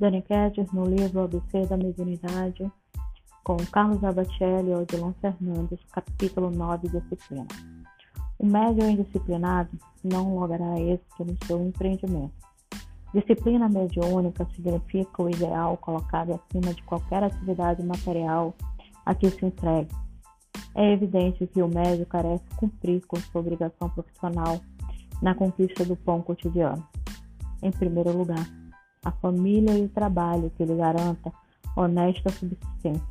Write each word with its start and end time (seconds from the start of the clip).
Dani 0.00 0.22
Kedger, 0.22 0.66
no 0.72 0.86
livro 0.86 1.20
ABC 1.20 1.66
da 1.66 1.76
Mediunidade, 1.76 2.72
com 3.44 3.58
Carlos 3.70 4.02
Abatelli 4.02 4.70
e 4.70 4.74
Odilon 4.74 5.12
Fernandes, 5.20 5.78
capítulo 5.92 6.50
9, 6.50 6.88
Disciplina. 6.88 7.46
O 8.38 8.46
médium 8.46 8.88
indisciplinado 8.88 9.68
não 10.02 10.36
logrará 10.36 10.80
êxito 10.80 11.22
no 11.26 11.36
seu 11.44 11.62
empreendimento. 11.62 12.32
Disciplina 13.12 13.68
mediúnica 13.68 14.48
significa 14.56 15.22
o 15.22 15.28
ideal 15.28 15.76
colocado 15.76 16.32
acima 16.32 16.72
de 16.72 16.82
qualquer 16.84 17.22
atividade 17.22 17.84
material 17.84 18.54
a 19.04 19.14
que 19.14 19.28
se 19.28 19.44
entregue. 19.44 19.94
É 20.74 20.94
evidente 20.94 21.46
que 21.46 21.60
o 21.60 21.68
médium 21.68 22.06
carece 22.06 22.44
cumprir 22.56 23.04
com 23.06 23.18
sua 23.18 23.42
obrigação 23.42 23.90
profissional 23.90 24.62
na 25.20 25.34
conquista 25.34 25.84
do 25.84 25.94
pão 25.94 26.22
cotidiano. 26.22 26.82
Em 27.62 27.70
primeiro 27.70 28.16
lugar, 28.16 28.59
a 29.04 29.10
família 29.10 29.76
e 29.78 29.84
o 29.84 29.88
trabalho 29.88 30.50
que 30.56 30.64
lhe 30.64 30.76
garanta 30.76 31.32
honesta 31.76 32.30
subsistência. 32.30 33.02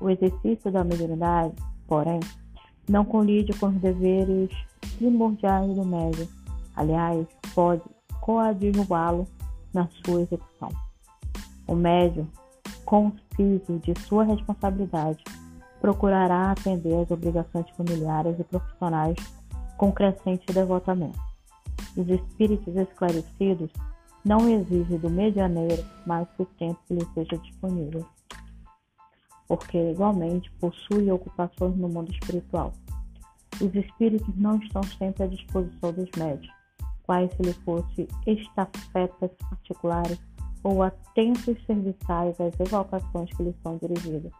O 0.00 0.10
exercício 0.10 0.70
da 0.70 0.84
mediunidade, 0.84 1.54
porém, 1.86 2.20
não 2.88 3.04
colide 3.04 3.52
com 3.58 3.66
os 3.66 3.80
deveres 3.80 4.50
primordiais 4.96 5.74
do 5.74 5.84
médium. 5.84 6.28
Aliás, 6.76 7.26
pode 7.54 7.82
coadjuvá-lo 8.20 9.26
na 9.72 9.88
sua 10.04 10.22
execução. 10.22 10.68
O 11.66 11.74
médium, 11.74 12.26
consciente 12.84 13.78
de 13.78 13.98
sua 14.00 14.24
responsabilidade, 14.24 15.22
procurará 15.80 16.52
atender 16.52 16.94
às 16.94 17.10
obrigações 17.10 17.68
familiares 17.70 18.38
e 18.38 18.44
profissionais 18.44 19.16
com 19.76 19.90
crescente 19.90 20.46
devotamento. 20.52 21.18
Os 21.96 22.08
espíritos 22.08 22.76
esclarecidos 22.76 23.70
não 24.24 24.48
exige 24.48 24.98
do 24.98 25.10
medianeiro 25.10 25.84
mais 26.06 26.28
que 26.36 26.42
o 26.42 26.46
tempo 26.58 26.78
que 26.86 26.94
lhe 26.94 27.06
seja 27.14 27.36
disponível, 27.38 28.06
porque 29.48 29.90
igualmente 29.90 30.50
possui 30.60 31.10
ocupações 31.10 31.76
no 31.76 31.88
mundo 31.88 32.12
espiritual. 32.12 32.72
Os 33.60 33.74
espíritos 33.74 34.34
não 34.36 34.56
estão 34.58 34.82
sempre 34.84 35.24
à 35.24 35.26
disposição 35.26 35.92
dos 35.92 36.08
médios, 36.16 36.52
quais 37.02 37.32
se 37.32 37.42
lhe 37.42 37.52
fossem 37.64 38.08
estafetas 38.26 39.30
particulares 39.50 40.20
ou 40.62 40.82
atentos 40.82 41.56
serviçais 41.66 42.40
às 42.40 42.58
evocações 42.60 43.30
que 43.36 43.42
lhe 43.42 43.54
são 43.62 43.76
dirigidas. 43.78 44.32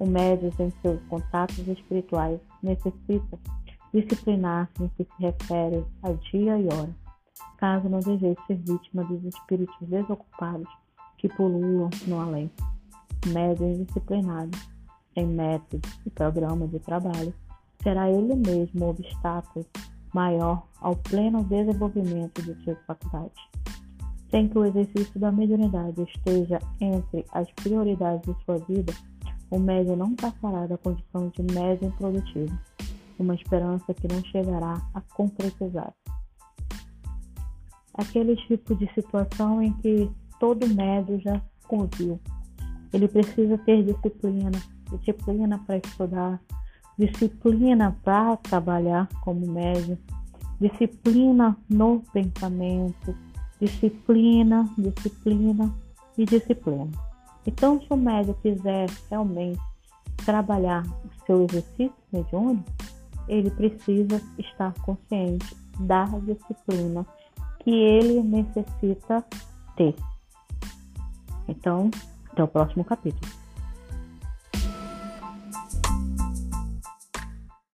O 0.00 0.06
médium, 0.06 0.50
em 0.58 0.72
seus 0.82 1.00
contatos 1.04 1.66
espirituais, 1.68 2.40
necessita 2.60 3.38
disciplinar-se 3.92 4.82
no 4.82 4.90
que 4.90 5.04
se 5.04 5.22
refere 5.22 5.84
a 6.02 6.10
dia 6.12 6.58
e 6.58 6.66
hora 6.66 7.03
caso 7.58 7.88
não 7.88 7.98
deseje 7.98 8.36
ser 8.46 8.56
vítima 8.56 9.04
dos 9.04 9.24
espíritos 9.24 9.76
desocupados 9.80 10.68
que 11.18 11.28
pululam 11.28 11.90
no 12.06 12.20
além. 12.20 12.50
Médio 13.26 13.66
indisciplinado, 13.66 14.56
sem 15.14 15.26
método 15.26 15.88
e 16.04 16.10
programa 16.10 16.68
de 16.68 16.78
trabalho, 16.80 17.32
será 17.82 18.10
ele 18.10 18.34
mesmo 18.34 18.84
o 18.84 18.90
obstáculo 18.90 19.64
maior 20.12 20.62
ao 20.80 20.94
pleno 20.96 21.42
desenvolvimento 21.44 22.42
de 22.42 22.54
suas 22.62 22.78
faculdades. 22.86 23.42
Sem 24.30 24.48
que 24.48 24.58
o 24.58 24.64
exercício 24.64 25.18
da 25.18 25.32
mediunidade 25.32 26.02
esteja 26.02 26.58
entre 26.80 27.24
as 27.32 27.50
prioridades 27.52 28.22
de 28.22 28.44
sua 28.44 28.58
vida, 28.58 28.92
o 29.50 29.58
médium 29.58 29.96
não 29.96 30.14
passará 30.14 30.66
da 30.66 30.76
condição 30.76 31.28
de 31.30 31.42
médium 31.54 31.90
produtivo, 31.92 32.58
uma 33.18 33.34
esperança 33.34 33.94
que 33.94 34.08
não 34.08 34.22
chegará 34.24 34.80
a 34.92 35.00
concretizar 35.00 35.94
aquele 37.94 38.36
tipo 38.36 38.74
de 38.74 38.92
situação 38.94 39.62
em 39.62 39.72
que 39.74 40.10
todo 40.38 40.68
médio 40.68 41.20
já 41.20 41.40
conviu. 41.66 42.20
Ele 42.92 43.08
precisa 43.08 43.56
ter 43.58 43.82
disciplina, 43.82 44.50
disciplina 44.90 45.58
para 45.66 45.78
estudar, 45.78 46.40
disciplina 46.98 47.96
para 48.04 48.36
trabalhar 48.36 49.08
como 49.22 49.46
médio, 49.46 49.98
disciplina 50.60 51.56
no 51.68 52.02
pensamento, 52.12 53.16
disciplina, 53.60 54.68
disciplina 54.78 55.74
e 56.16 56.24
disciplina. 56.24 56.90
Então, 57.46 57.80
se 57.80 57.86
o 57.90 57.96
médio 57.96 58.34
quiser 58.42 58.88
realmente 59.10 59.60
trabalhar 60.24 60.84
o 60.86 61.26
seu 61.26 61.44
exercício 61.44 61.92
mediúnico, 62.12 62.64
ele 63.28 63.50
precisa 63.50 64.20
estar 64.38 64.72
consciente 64.80 65.56
da 65.80 66.04
disciplina 66.04 67.04
que 67.64 67.70
ele 67.70 68.22
necessita 68.22 69.24
ter. 69.76 69.94
Então, 71.48 71.90
até 72.30 72.42
o 72.42 72.48
próximo 72.48 72.84
capítulo. 72.84 73.43